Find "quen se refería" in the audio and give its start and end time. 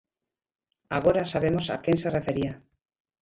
1.83-2.53